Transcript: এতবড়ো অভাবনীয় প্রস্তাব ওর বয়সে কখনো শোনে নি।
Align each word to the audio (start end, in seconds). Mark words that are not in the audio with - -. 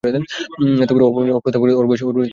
এতবড়ো 0.83 1.05
অভাবনীয় 1.07 1.37
প্রস্তাব 1.43 1.61
ওর 1.79 1.87
বয়সে 1.89 2.03
কখনো 2.03 2.13
শোনে 2.13 2.19
নি। 2.19 2.29